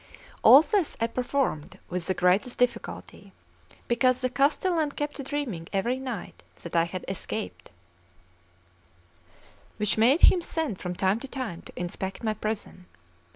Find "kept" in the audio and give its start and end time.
4.93-5.23